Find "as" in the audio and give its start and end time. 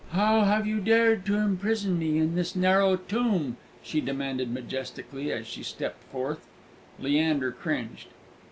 5.31-5.45